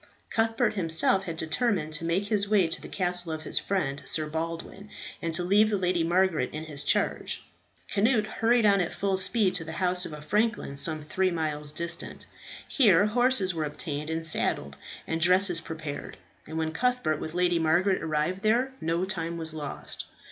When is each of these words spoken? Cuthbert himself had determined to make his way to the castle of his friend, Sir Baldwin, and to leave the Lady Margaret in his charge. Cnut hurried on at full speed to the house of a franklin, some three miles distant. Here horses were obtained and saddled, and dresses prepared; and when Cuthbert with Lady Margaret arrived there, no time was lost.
Cuthbert 0.31 0.73
himself 0.73 1.25
had 1.25 1.37
determined 1.37 1.93
to 1.93 2.05
make 2.05 2.25
his 2.25 2.49
way 2.49 2.65
to 2.67 2.81
the 2.81 2.87
castle 2.87 3.31
of 3.31 3.43
his 3.43 3.59
friend, 3.59 4.01
Sir 4.03 4.25
Baldwin, 4.25 4.89
and 5.21 5.31
to 5.35 5.43
leave 5.43 5.69
the 5.69 5.77
Lady 5.77 6.03
Margaret 6.03 6.49
in 6.51 6.63
his 6.63 6.83
charge. 6.83 7.43
Cnut 7.93 8.25
hurried 8.25 8.65
on 8.65 8.81
at 8.81 8.95
full 8.95 9.15
speed 9.15 9.53
to 9.53 9.63
the 9.63 9.73
house 9.73 10.03
of 10.03 10.11
a 10.11 10.19
franklin, 10.19 10.75
some 10.75 11.03
three 11.03 11.29
miles 11.29 11.71
distant. 11.71 12.25
Here 12.67 13.05
horses 13.05 13.53
were 13.53 13.63
obtained 13.63 14.09
and 14.09 14.25
saddled, 14.25 14.75
and 15.05 15.21
dresses 15.21 15.61
prepared; 15.61 16.17
and 16.47 16.57
when 16.57 16.71
Cuthbert 16.71 17.19
with 17.19 17.35
Lady 17.35 17.59
Margaret 17.59 18.01
arrived 18.01 18.41
there, 18.41 18.73
no 18.81 19.05
time 19.05 19.37
was 19.37 19.53
lost. 19.53 20.05